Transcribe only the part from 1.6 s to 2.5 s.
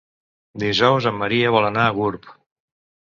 anar a Gurb.